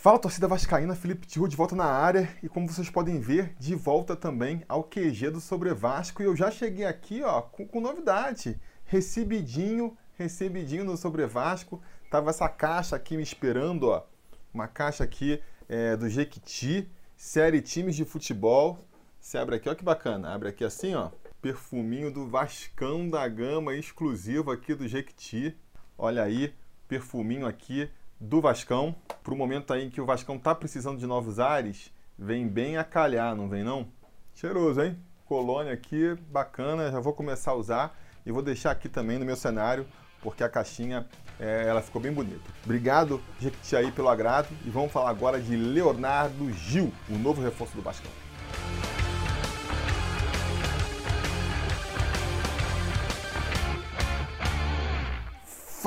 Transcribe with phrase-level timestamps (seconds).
[0.00, 2.32] Fala torcida vascaína, Felipe Tiru de volta na área.
[2.40, 6.22] E como vocês podem ver, de volta também ao QG do Sobre Vasco.
[6.22, 12.30] E eu já cheguei aqui ó, com, com novidade, recebidinho, recebidinho no Sobre Vasco, tava
[12.30, 14.06] essa caixa aqui me esperando, ó,
[14.54, 18.86] uma caixa aqui é, do Jequiti, série times de futebol,
[19.20, 21.10] você abre aqui, ó que bacana, abre aqui assim ó,
[21.42, 25.56] perfuminho do Vascão da Gama exclusivo aqui do Jequiti,
[25.98, 26.54] olha aí,
[26.86, 27.90] perfuminho aqui
[28.20, 32.48] do Vascão, para o momento aí que o Vascão está precisando de novos ares, vem
[32.48, 33.86] bem a calhar, não vem não?
[34.34, 34.98] Cheiroso, hein?
[35.24, 39.36] Colônia aqui, bacana, já vou começar a usar e vou deixar aqui também no meu
[39.36, 39.86] cenário,
[40.22, 41.06] porque a caixinha
[41.38, 42.50] é, ela ficou bem bonita.
[42.64, 47.76] Obrigado, Jequiti, aí pelo agrado e vamos falar agora de Leonardo Gil, o novo reforço
[47.76, 48.27] do Vascão.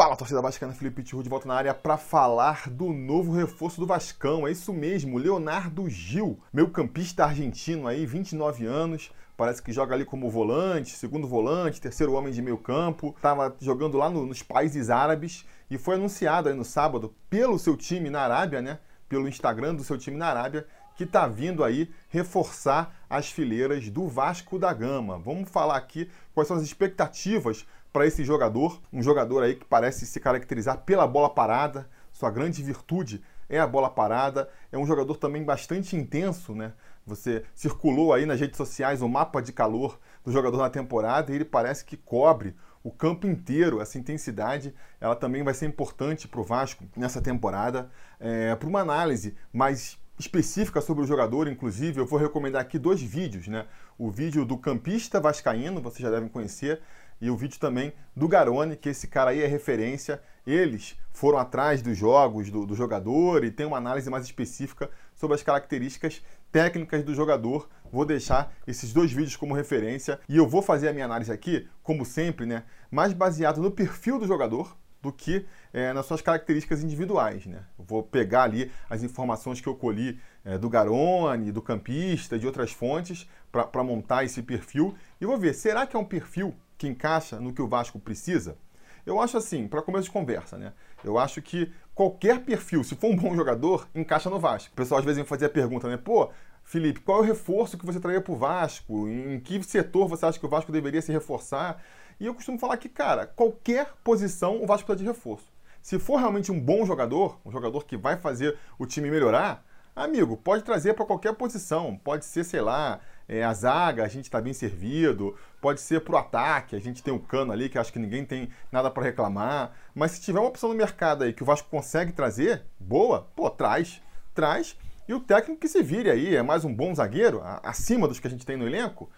[0.02, 3.86] Fala, torcida vascaína, Felipe Tiru de volta na área para falar do novo reforço do
[3.86, 4.48] Vascão.
[4.48, 10.04] É isso mesmo, Leonardo Gil, meu campista argentino aí, 29 anos, parece que joga ali
[10.04, 13.14] como volante, segundo volante, terceiro homem de meio campo.
[13.16, 17.78] Estava jogando lá no, nos países árabes e foi anunciado aí no sábado pelo seu
[17.78, 18.80] time na Arábia, né?
[19.08, 20.66] Pelo Instagram do seu time na Arábia,
[20.98, 25.20] que está vindo aí reforçar as fileiras do Vasco da Gama.
[25.20, 30.06] Vamos falar aqui quais são as expectativas para esse jogador, um jogador aí que parece
[30.06, 35.18] se caracterizar pela bola parada, sua grande virtude é a bola parada, é um jogador
[35.18, 36.74] também bastante intenso, né?
[37.06, 41.36] Você circulou aí nas redes sociais o mapa de calor do jogador na temporada e
[41.36, 43.82] ele parece que cobre o campo inteiro.
[43.82, 47.90] Essa intensidade ela também vai ser importante para o Vasco nessa temporada.
[48.20, 53.02] É, para uma análise mais específica sobre o jogador, inclusive, eu vou recomendar aqui dois
[53.02, 53.66] vídeos, né?
[53.98, 56.82] O vídeo do campista vascaíno, vocês já devem conhecer,
[57.22, 60.22] e o vídeo também do Garone, que esse cara aí é referência.
[60.46, 65.36] Eles foram atrás dos jogos do, do, jogador e tem uma análise mais específica sobre
[65.36, 67.70] as características técnicas do jogador.
[67.92, 71.70] Vou deixar esses dois vídeos como referência e eu vou fazer a minha análise aqui,
[71.84, 76.84] como sempre, né, mais baseado no perfil do jogador do que é, nas suas características
[76.84, 77.46] individuais.
[77.46, 77.64] Né?
[77.78, 82.72] Vou pegar ali as informações que eu colhi é, do Garone, do campista, de outras
[82.72, 87.40] fontes, para montar esse perfil e vou ver, será que é um perfil que encaixa
[87.40, 88.58] no que o Vasco precisa?
[89.06, 90.74] Eu acho assim, para começo de conversa, né?
[91.04, 94.74] Eu acho que qualquer perfil, se for um bom jogador, encaixa no Vasco.
[94.74, 95.96] O pessoal às vezes vem fazer a pergunta, né?
[95.96, 96.32] Pô,
[96.64, 99.08] Felipe, qual é o reforço que você traria para o Vasco?
[99.08, 101.84] Em que setor você acha que o Vasco deveria se reforçar?
[102.20, 105.52] E eu costumo falar que, cara, qualquer posição o Vasco precisa de reforço.
[105.84, 109.64] Se for realmente um bom jogador, um jogador que vai fazer o time melhorar,
[109.96, 111.96] amigo, pode trazer para qualquer posição.
[112.04, 113.00] Pode ser, sei lá,
[113.32, 115.38] é, a zaga, a gente está bem servido.
[115.62, 117.98] Pode ser para o ataque, a gente tem o um cano ali que acho que
[117.98, 119.72] ninguém tem nada para reclamar.
[119.96, 123.50] Mas se tiver uma opção no mercado aí que o Vasco consegue trazer, boa, pô,
[123.50, 124.02] traz.
[124.36, 124.76] Traz.
[125.08, 128.28] E o técnico que se vire aí, é mais um bom zagueiro, acima dos que
[128.28, 129.10] a gente tem no elenco.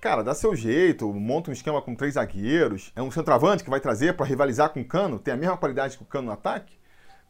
[0.00, 2.92] Cara, dá seu jeito, monta um esquema com três zagueiros.
[2.94, 5.96] É um centroavante que vai trazer para rivalizar com o Cano, tem a mesma qualidade
[5.96, 6.72] que o Cano no ataque.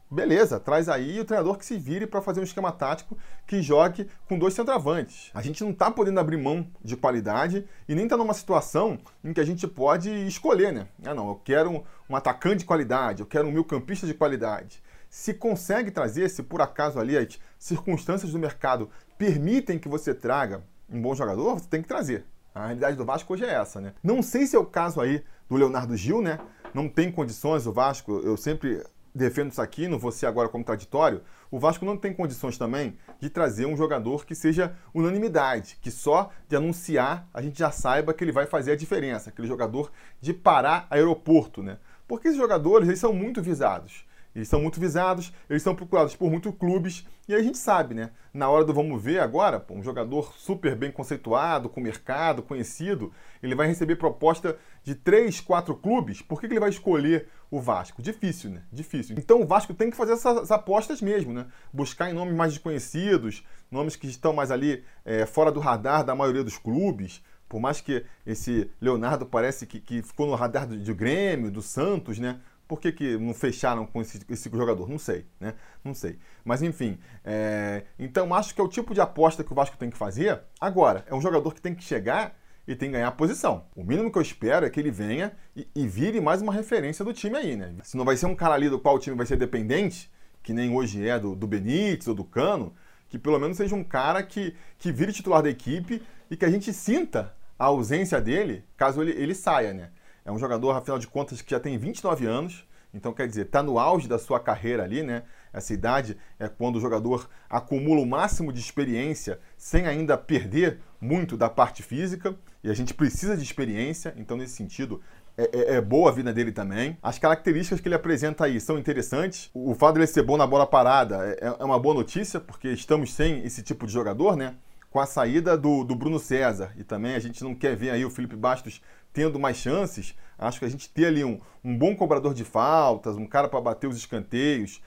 [0.09, 4.07] Beleza, traz aí o treinador que se vire para fazer um esquema tático que jogue
[4.25, 5.29] com dois centroavantes.
[5.33, 9.33] A gente não está podendo abrir mão de qualidade e nem está numa situação em
[9.33, 10.87] que a gente pode escolher, né?
[11.05, 14.13] Ah, não, eu quero um, um atacante de qualidade, eu quero um meio campista de
[14.13, 14.81] qualidade.
[15.09, 20.63] Se consegue trazer, se por acaso ali as circunstâncias do mercado permitem que você traga
[20.89, 22.25] um bom jogador, você tem que trazer.
[22.55, 23.93] A realidade do Vasco hoje é essa, né?
[24.01, 26.39] Não sei se é o caso aí do Leonardo Gil, né?
[26.73, 28.83] Não tem condições o Vasco, eu sempre
[29.17, 33.29] defendo isso aqui, não vou ser agora contraditório, o Vasco não tem condições também de
[33.29, 38.23] trazer um jogador que seja unanimidade, que só de anunciar a gente já saiba que
[38.23, 39.91] ele vai fazer a diferença, aquele jogador
[40.21, 41.79] de parar aeroporto, né?
[42.07, 44.06] Porque esses jogadores, eles são muito visados.
[44.37, 48.11] Eles são muito visados, eles são procurados por muitos clubes, e a gente sabe, né?
[48.31, 53.11] Na hora do vamos ver agora, um jogador super bem conceituado, com mercado, conhecido,
[53.41, 57.99] ele vai receber proposta de três, quatro clubes, por que, ele vai escolher o Vasco?
[57.99, 58.61] Difícil, né?
[58.71, 59.15] Difícil.
[59.17, 61.47] Então o Vasco tem que fazer essas apostas mesmo, né?
[61.73, 66.13] Buscar em nomes mais desconhecidos, nomes que estão mais ali é, fora do radar da
[66.13, 67.23] maioria dos clubes.
[67.49, 71.61] Por mais que esse Leonardo parece que, que ficou no radar do, do Grêmio, do
[71.63, 72.39] Santos, né?
[72.67, 74.89] Por que, que não fecharam com esse, esse, jogador?
[74.89, 75.53] Não sei, né?
[75.83, 76.19] Não sei.
[76.43, 77.83] Mas enfim, é...
[77.97, 80.41] então acho que é o tipo de aposta que o Vasco tem que fazer.
[80.59, 82.35] Agora, é um jogador que tem que chegar
[82.67, 83.65] e tem que ganhar posição.
[83.75, 87.05] O mínimo que eu espero é que ele venha e, e vire mais uma referência
[87.05, 87.73] do time aí, né?
[87.83, 90.11] Se não vai ser um cara ali do qual o time vai ser dependente,
[90.43, 92.75] que nem hoje é do, do Benítez ou do Cano,
[93.09, 96.49] que pelo menos seja um cara que, que vire titular da equipe e que a
[96.49, 99.91] gente sinta a ausência dele caso ele, ele saia, né?
[100.27, 103.63] É um jogador, afinal de contas, que já tem 29 anos, então quer dizer, está
[103.63, 105.23] no auge da sua carreira ali, né?
[105.53, 111.37] Essa idade é quando o jogador acumula o máximo de experiência sem ainda perder muito
[111.37, 115.01] da parte física, e a gente precisa de experiência, então nesse sentido
[115.37, 116.97] é, é, é, boa a vida dele também.
[117.01, 119.49] As características que ele apresenta aí são interessantes.
[119.53, 122.67] O, o fato dele ser bom na bola parada é, é, uma boa notícia, porque
[122.67, 124.55] estamos sem esse tipo de jogador, né?
[124.89, 126.73] Com a saída do, do Bruno César.
[126.75, 128.81] E também a gente não quer ver aí o Felipe Bastos
[129.17, 130.13] tendo mais chances.
[130.37, 133.59] Acho que a gente ter ali um, um bom cobrador de faltas, um cara para
[133.59, 134.79] bater os escanteios,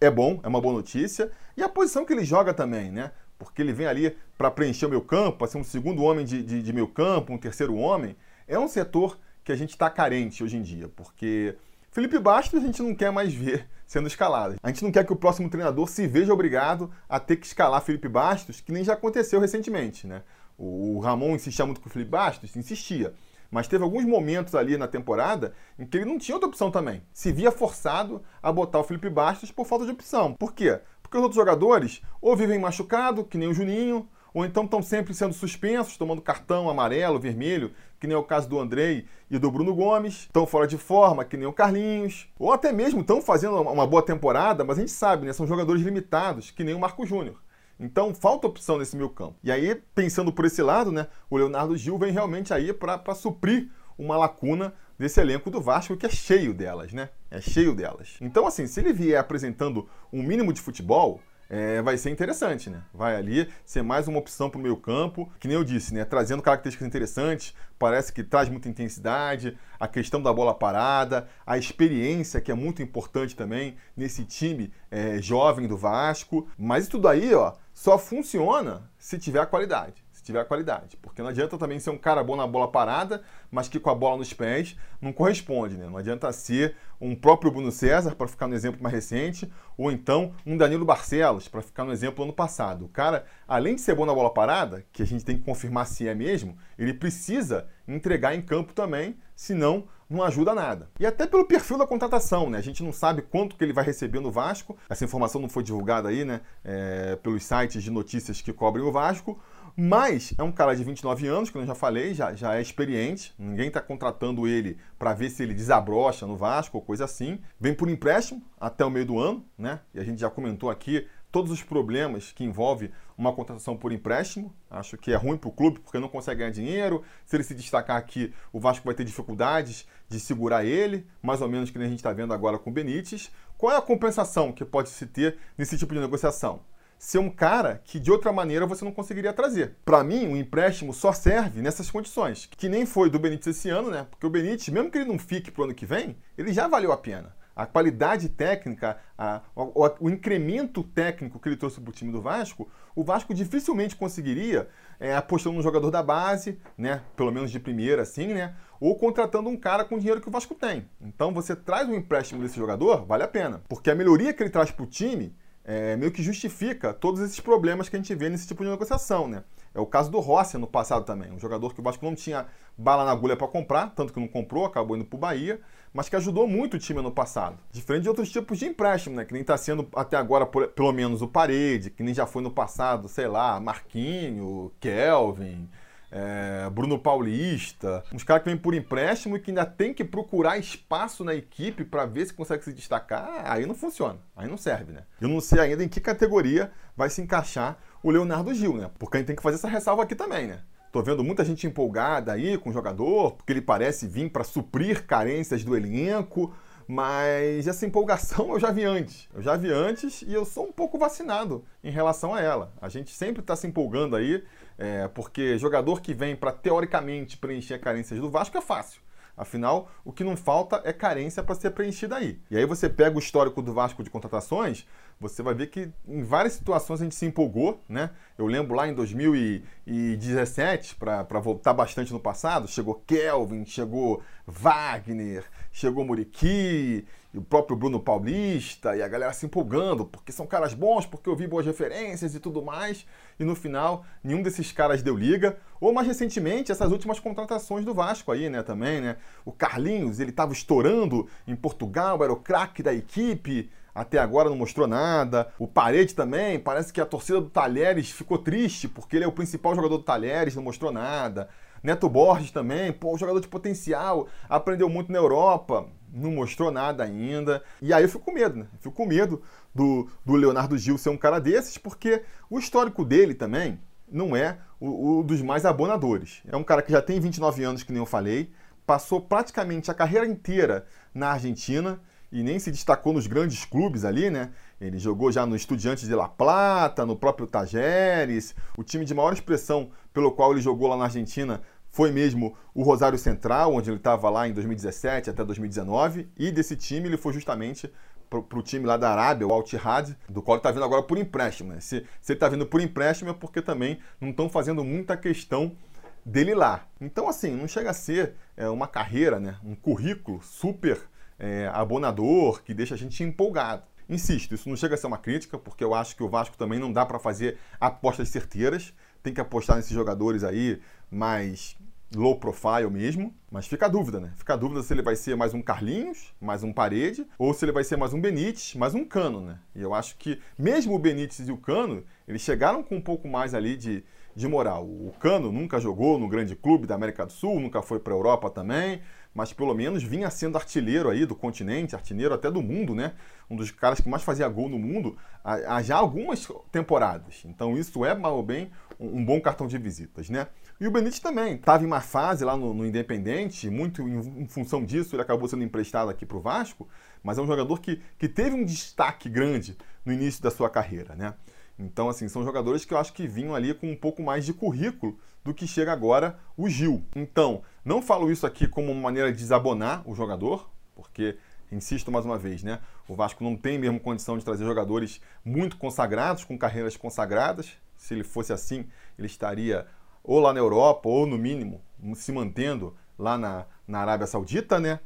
[0.00, 1.32] é bom, é uma boa notícia.
[1.56, 3.10] E a posição que ele joga também, né?
[3.36, 6.44] Porque ele vem ali para preencher o meu campo, para ser um segundo homem de,
[6.44, 8.14] de, de meu campo, um terceiro homem.
[8.46, 11.56] É um setor que a gente está carente hoje em dia, porque
[11.90, 14.54] Felipe Bastos a gente não quer mais ver sendo escalado.
[14.62, 17.82] A gente não quer que o próximo treinador se veja obrigado a ter que escalar
[17.82, 20.22] Felipe Bastos, que nem já aconteceu recentemente, né?
[20.56, 23.12] O Ramon insistia muito com o Felipe Bastos, insistia.
[23.52, 27.02] Mas teve alguns momentos ali na temporada em que ele não tinha outra opção também.
[27.12, 30.32] Se via forçado a botar o Felipe Bastos por falta de opção.
[30.32, 30.80] Por quê?
[31.02, 35.12] Porque os outros jogadores ou vivem machucado, que nem o Juninho, ou então estão sempre
[35.12, 39.50] sendo suspensos, tomando cartão amarelo, vermelho, que nem é o caso do Andrei e do
[39.50, 43.60] Bruno Gomes, estão fora de forma, que nem o Carlinhos, ou até mesmo estão fazendo
[43.60, 47.04] uma boa temporada, mas a gente sabe, né, são jogadores limitados, que nem o Marco
[47.04, 47.36] Júnior.
[47.78, 49.36] Então falta opção nesse meio campo.
[49.42, 53.70] E aí, pensando por esse lado, né, o Leonardo Gil vem realmente aí para suprir
[53.98, 57.10] uma lacuna desse elenco do Vasco que é cheio delas, né?
[57.30, 58.16] É cheio delas.
[58.20, 61.20] Então, assim, se ele vier apresentando um mínimo de futebol,
[61.52, 62.82] é, vai ser interessante, né?
[62.94, 66.02] Vai ali ser mais uma opção para o meio campo, que nem eu disse, né?
[66.02, 72.40] Trazendo características interessantes, parece que traz muita intensidade, a questão da bola parada, a experiência,
[72.40, 76.48] que é muito importante também nesse time é, jovem do Vasco.
[76.56, 80.96] Mas tudo aí, ó, só funciona se tiver qualidade se tiver qualidade.
[81.02, 83.94] Porque não adianta também ser um cara bom na bola parada, mas que com a
[83.94, 85.86] bola nos pés não corresponde, né?
[85.86, 90.32] Não adianta ser um próprio Bruno César, para ficar no exemplo mais recente, ou então
[90.46, 92.84] um Danilo Barcelos, para ficar no exemplo ano passado.
[92.84, 95.86] O cara, além de ser bom na bola parada, que a gente tem que confirmar
[95.86, 100.90] se é mesmo, ele precisa entregar em campo também, senão não ajuda nada.
[101.00, 102.58] E até pelo perfil da contratação, né?
[102.58, 104.76] A gente não sabe quanto que ele vai receber no Vasco.
[104.88, 106.40] Essa informação não foi divulgada aí, né?
[106.64, 109.40] É, pelos sites de notícias que cobrem o Vasco.
[109.74, 113.34] Mas é um cara de 29 anos, como eu já falei, já, já é experiente.
[113.38, 117.40] Ninguém está contratando ele para ver se ele desabrocha no Vasco ou coisa assim.
[117.58, 119.80] Vem por empréstimo até o meio do ano, né?
[119.94, 124.54] E a gente já comentou aqui todos os problemas que envolve uma contratação por empréstimo.
[124.70, 127.02] Acho que é ruim para o clube porque não consegue ganhar dinheiro.
[127.24, 131.48] Se ele se destacar aqui, o Vasco vai ter dificuldades de segurar ele, mais ou
[131.48, 133.32] menos que a gente está vendo agora com o Benítez.
[133.56, 136.60] Qual é a compensação que pode se ter nesse tipo de negociação?
[137.02, 139.74] ser um cara que de outra maneira você não conseguiria trazer.
[139.84, 143.90] Para mim, o empréstimo só serve nessas condições, que nem foi do Benítez esse ano,
[143.90, 144.06] né?
[144.08, 146.92] Porque o Benítez, mesmo que ele não fique pro ano que vem, ele já valeu
[146.92, 147.34] a pena.
[147.54, 152.20] A qualidade técnica, a, o, o, incremento técnico que ele trouxe para o time do
[152.22, 154.68] Vasco, o Vasco dificilmente conseguiria
[154.98, 157.02] é, apostando num jogador da base, né?
[157.16, 158.54] Pelo menos de primeira, assim, né?
[158.80, 160.88] Ou contratando um cara com o dinheiro que o Vasco tem.
[161.00, 163.62] Então você traz um empréstimo desse jogador, vale a pena.
[163.68, 165.34] Porque a melhoria que ele traz para o time
[165.64, 169.28] é, meio que justifica todos esses problemas que a gente vê nesse tipo de negociação,
[169.28, 169.44] né?
[169.74, 172.46] É o caso do Rossi no passado também, um jogador que o Vasco não tinha
[172.76, 175.60] bala na agulha para comprar, tanto que não comprou, acabou indo para o Bahia,
[175.92, 177.58] mas que ajudou muito o time no passado.
[177.70, 179.24] Diferente de outros tipos de empréstimo, né?
[179.24, 182.42] Que nem está sendo até agora, por, pelo menos, o Parede, que nem já foi
[182.42, 185.68] no passado, sei lá, Marquinho, Kelvin,
[186.12, 190.58] é, Bruno Paulista, uns caras que vêm por empréstimo e que ainda tem que procurar
[190.58, 194.92] espaço na equipe para ver se consegue se destacar, aí não funciona, aí não serve,
[194.92, 195.04] né?
[195.20, 198.90] Eu não sei ainda em que categoria vai se encaixar o Leonardo Gil, né?
[198.98, 200.60] Porque a gente tem que fazer essa ressalva aqui também, né?
[200.92, 205.06] Tô vendo muita gente empolgada aí com o jogador, porque ele parece vir para suprir
[205.06, 206.54] carências do elenco,
[206.86, 209.26] mas essa empolgação eu já vi antes.
[209.34, 212.74] Eu já vi antes e eu sou um pouco vacinado em relação a ela.
[212.78, 214.44] A gente sempre está se empolgando aí
[214.76, 219.00] é, porque jogador que vem para teoricamente preencher carências do Vasco é fácil.
[219.34, 222.38] Afinal, o que não falta é carência para ser preenchida aí.
[222.50, 224.86] E aí você pega o histórico do Vasco de contratações,
[225.22, 228.10] você vai ver que em várias situações a gente se empolgou, né?
[228.36, 236.04] Eu lembro lá em 2017, para voltar bastante no passado, chegou Kelvin, chegou Wagner, chegou
[236.04, 241.06] Muriqui, e o próprio Bruno Paulista, e a galera se empolgando, porque são caras bons,
[241.06, 243.06] porque eu vi boas referências e tudo mais,
[243.40, 245.56] e no final nenhum desses caras deu liga.
[245.80, 249.16] Ou mais recentemente, essas últimas contratações do Vasco aí, né, também, né?
[249.44, 254.56] O Carlinhos, ele estava estourando em Portugal, era o craque da equipe, até agora não
[254.56, 255.52] mostrou nada.
[255.58, 259.32] O Parede também, parece que a torcida do Talheres ficou triste, porque ele é o
[259.32, 261.48] principal jogador do Talheres, não mostrou nada.
[261.82, 267.62] Neto Borges também, pô, jogador de potencial, aprendeu muito na Europa não mostrou nada ainda.
[267.80, 268.66] E aí eu fico com medo, né?
[268.80, 269.42] Fico com medo
[269.74, 273.80] do, do Leonardo Gil ser um cara desses, porque o histórico dele também
[274.10, 276.42] não é o, o, dos mais abonadores.
[276.46, 278.52] É um cara que já tem 29 anos, que nem eu falei,
[278.86, 281.98] passou praticamente a carreira inteira na Argentina
[282.32, 284.50] e nem se destacou nos grandes clubes ali, né?
[284.80, 288.54] Ele jogou já no Estudiantes de La Plata, no próprio Tajeres.
[288.76, 291.60] O time de maior expressão pelo qual ele jogou lá na Argentina
[291.90, 296.28] foi mesmo o Rosário Central, onde ele estava lá em 2017 até 2019.
[296.38, 297.92] E desse time ele foi justamente
[298.30, 301.18] para o time lá da Arábia, o Al-Tihad, do qual ele está vindo agora por
[301.18, 301.74] empréstimo.
[301.74, 301.80] Né?
[301.80, 305.76] Se, se ele está vindo por empréstimo é porque também não estão fazendo muita questão
[306.24, 306.86] dele lá.
[306.98, 309.56] Então, assim, não chega a ser é, uma carreira, né?
[309.62, 310.98] um currículo super
[311.42, 313.82] é, abonador que deixa a gente empolgado.
[314.08, 316.78] Insisto, isso não chega a ser uma crítica, porque eu acho que o Vasco também
[316.78, 318.94] não dá para fazer apostas certeiras.
[319.22, 320.80] Tem que apostar nesses jogadores aí
[321.10, 321.76] mais
[322.14, 324.32] low profile mesmo, mas fica a dúvida, né?
[324.36, 327.64] Fica a dúvida se ele vai ser mais um Carlinhos, mais um Parede, ou se
[327.64, 329.58] ele vai ser mais um Benítez, mais um Cano, né?
[329.74, 333.26] E eu acho que mesmo o Benítez e o Cano, eles chegaram com um pouco
[333.26, 334.04] mais ali de,
[334.36, 334.84] de moral.
[334.84, 338.16] O Cano nunca jogou no grande clube da América do Sul, nunca foi para a
[338.16, 339.00] Europa também,
[339.34, 343.14] mas pelo menos vinha sendo artilheiro aí do continente, artilheiro até do mundo, né?
[343.48, 347.42] Um dos caras que mais fazia gol no mundo há, já algumas temporadas.
[347.44, 350.48] Então isso é, mal ou bem, um, um bom cartão de visitas, né?
[350.80, 354.48] E o Benítez também estava em uma fase lá no, no Independente, muito em, em,
[354.48, 356.88] função disso, ele acabou sendo emprestado aqui para o Vasco,
[357.22, 361.14] mas é um jogador que, que teve um destaque grande no início da sua carreira,
[361.14, 361.34] né?
[361.78, 364.52] Então, assim, são jogadores que eu acho que vinham ali com um pouco mais de
[364.52, 367.04] currículo do que chega agora o Gil.
[367.14, 371.36] Então, não falo isso aqui como uma maneira de desabonar o jogador, porque,
[371.70, 372.80] insisto mais uma vez, né?
[373.08, 377.72] O Vasco não tem mesmo condição de trazer jogadores muito consagrados, com carreiras consagradas.
[377.96, 378.86] Se ele fosse assim,
[379.18, 379.86] ele estaria
[380.22, 381.80] ou lá na Europa, ou no mínimo
[382.14, 385.00] se mantendo lá na, na Arábia Saudita, né?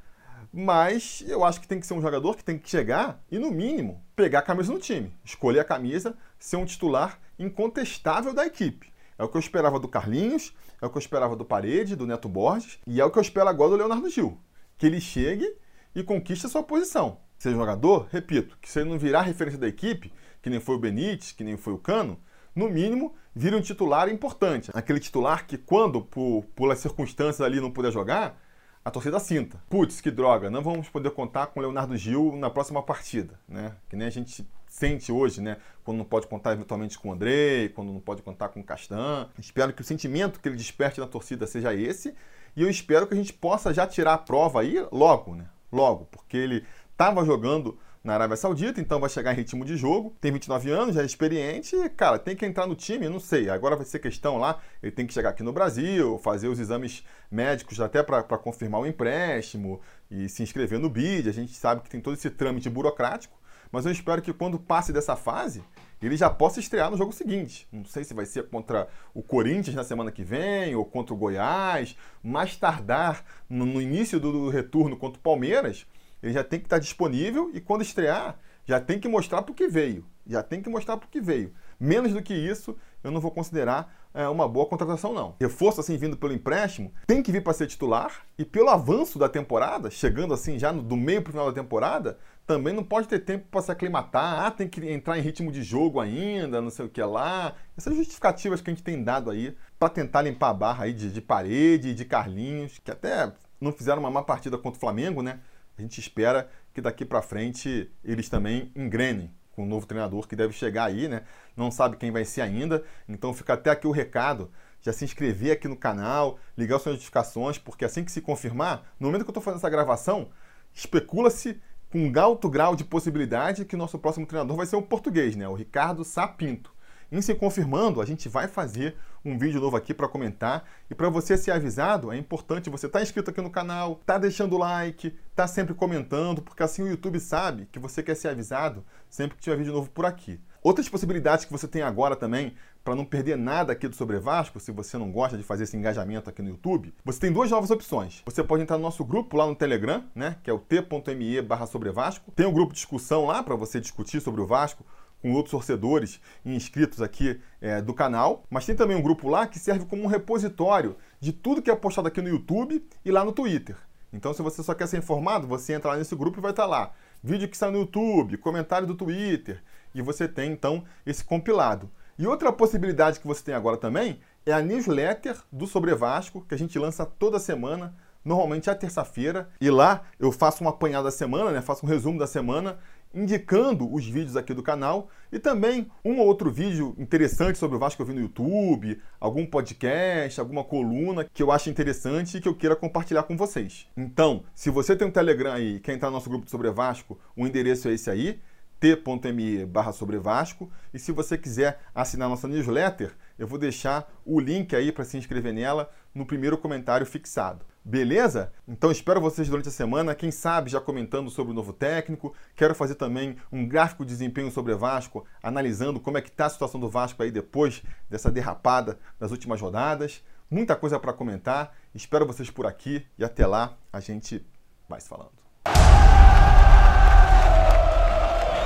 [0.53, 3.51] Mas eu acho que tem que ser um jogador que tem que chegar e, no
[3.51, 8.91] mínimo, pegar a camisa no time, escolher a camisa, ser um titular incontestável da equipe.
[9.19, 12.07] É o que eu esperava do Carlinhos, é o que eu esperava do Parede, do
[12.07, 14.39] Neto Borges, e é o que eu espero agora do Leonardo Gil.
[14.77, 15.57] Que ele chegue
[15.95, 17.19] e conquiste a sua posição.
[17.39, 20.79] Ser jogador, repito, que se ele não virar referência da equipe, que nem foi o
[20.79, 22.19] Benítez, que nem foi o Cano,
[22.55, 24.71] no mínimo, vira um titular importante.
[24.73, 28.41] Aquele titular que, quando, por, por circunstâncias ali, não puder jogar,
[28.87, 29.61] a torcida sinta.
[29.69, 33.75] Putz, que droga, não vamos poder contar com o Leonardo Gil na próxima partida, né?
[33.89, 34.47] Que nem a gente
[34.77, 35.57] sente hoje, né?
[35.83, 39.29] Quando não pode contar eventualmente com o Andrei, quando não pode contar com o Castan.
[39.39, 42.15] Espero que o sentimento que ele desperte na torcida seja esse.
[42.55, 45.47] E eu espero que a gente possa já tirar a prova aí logo, né?
[45.73, 50.15] Logo, porque ele estava jogando na Arábia Saudita, então vai chegar em ritmo de jogo.
[50.21, 53.49] Tem 29 anos, já é experiente, cara, tem que entrar no time, não sei.
[53.51, 57.05] Agora vai ser questão lá, ele tem que chegar aqui no Brasil, fazer os exames
[57.31, 59.81] médicos até para confirmar o empréstimo
[60.11, 61.29] e se inscrever no BID.
[61.29, 63.36] A gente sabe que tem todo esse trâmite burocrático,
[63.71, 65.63] mas eu espero que quando passe dessa fase,
[66.01, 67.67] ele já possa estrear no jogo seguinte.
[67.73, 71.17] Não sei se vai ser contra o Corinthians na semana que vem ou contra o
[71.17, 75.87] Goiás, mais tardar no, início do retorno contra o Palmeiras
[76.23, 79.55] ele já tem que estar disponível e quando estrear, já tem que mostrar para o
[79.55, 80.05] que veio.
[80.27, 81.53] Já tem que mostrar para o que veio.
[81.79, 85.37] Menos do que isso, eu não vou considerar é, uma boa contratação, não.
[85.41, 89.29] Reforço assim vindo pelo empréstimo, tem que vir para ser titular e pelo avanço da
[89.29, 93.09] temporada, chegando assim já no, do meio para o final da temporada, também não pode
[93.09, 94.47] ter tempo para se aclimatar.
[94.47, 97.55] Ah, tem que entrar em ritmo de jogo ainda, não sei o que lá.
[97.77, 101.11] Essas justificativas que a gente tem dado aí para tentar limpar a barra aí de,
[101.11, 105.41] de parede de Carlinhos, que até não fizeram uma má partida contra o Flamengo, né?
[105.77, 110.37] A gente espera que daqui para frente eles também engrenem com o novo treinador que
[110.37, 111.23] deve chegar aí, né?
[111.57, 114.51] Não sabe quem vai ser ainda, então fica até aqui o recado.
[114.83, 119.09] Já se inscrever aqui no canal, ligar suas notificações, porque assim que se confirmar, no
[119.09, 120.29] momento que eu estou fazendo essa gravação,
[120.73, 121.61] especula-se
[121.91, 125.35] com um alto grau de possibilidade que o nosso próximo treinador vai ser o português,
[125.35, 125.49] né?
[125.49, 126.76] O Ricardo Sapinto.
[127.11, 130.65] Em se confirmando, a gente vai fazer um vídeo novo aqui para comentar.
[130.91, 134.19] E para você ser avisado, é importante você estar tá inscrito aqui no canal, tá
[134.19, 138.85] deixando like, tá sempre comentando, porque assim o YouTube sabe que você quer ser avisado
[139.09, 140.41] sempre que tiver vídeo novo por aqui.
[140.63, 144.59] Outras possibilidades que você tem agora também, para não perder nada aqui do Sobre Vasco,
[144.59, 147.71] se você não gosta de fazer esse engajamento aqui no YouTube, você tem duas novas
[147.71, 148.21] opções.
[148.25, 151.67] Você pode entrar no nosso grupo lá no Telegram, né, que é o t.me barra
[151.67, 152.33] Sobre Vasco.
[152.33, 154.85] Tem um grupo de discussão lá para você discutir sobre o Vasco
[155.27, 159.45] com outros torcedores e inscritos aqui é, do canal, mas tem também um grupo lá
[159.45, 163.25] que serve como um repositório de tudo que é postado aqui no YouTube e lá
[163.25, 163.77] no Twitter.
[164.13, 166.65] Então, se você só quer ser informado, você entra lá nesse grupo e vai estar
[166.65, 166.93] lá.
[167.25, 169.61] Vídeo que está no YouTube, comentário do Twitter,
[169.93, 171.91] e você tem então esse compilado.
[172.17, 176.55] E outra possibilidade que você tem agora também é a newsletter do Sobre Vasco, que
[176.55, 181.13] a gente lança toda semana normalmente à terça-feira, e lá eu faço um apanhado da
[181.13, 181.61] semana, né?
[181.61, 182.79] Faço um resumo da semana
[183.17, 187.81] indicando os vídeos aqui do canal e também um ou outro vídeo interessante sobre o
[187.81, 192.41] Vasco que eu vi no YouTube, algum podcast, alguma coluna que eu acho interessante e
[192.41, 193.89] que eu queira compartilhar com vocês.
[193.97, 197.19] Então, se você tem um Telegram aí e quer entrar no nosso grupo sobre Vasco,
[197.35, 198.39] o endereço é esse aí,
[198.79, 200.71] t.me barra sobre Vasco.
[200.93, 205.17] E se você quiser assinar nossa newsletter, eu vou deixar o link aí para se
[205.17, 207.65] inscrever nela no primeiro comentário fixado.
[207.85, 208.53] Beleza?
[208.67, 212.35] Então espero vocês durante a semana, quem sabe já comentando sobre o novo técnico.
[212.57, 216.47] Quero fazer também um gráfico de desempenho sobre o Vasco, analisando como é que está
[216.47, 220.25] a situação do Vasco aí depois dessa derrapada das últimas rodadas.
[220.51, 221.75] Muita coisa para comentar.
[221.95, 224.45] Espero vocês por aqui e até lá a gente
[224.89, 225.37] vai se falando.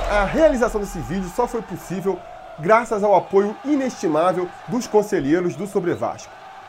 [0.09, 2.19] A realização desse vídeo só foi possível
[2.59, 6.40] graças ao apoio inestimável dos conselheiros do Sobre Vasco.